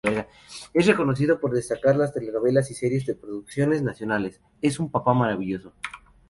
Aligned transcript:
Es 0.73 0.87
reconocido 0.87 1.39
por 1.39 1.51
destacar 1.53 1.95
las 1.95 2.11
telenovelas 2.11 2.71
y 2.71 2.73
series 2.73 3.05
de 3.05 3.13
producciones 3.13 3.83
nacionales.Es 3.83 4.79
un 4.79 4.89
papá 4.89 5.13
maravilloso. 5.13 5.73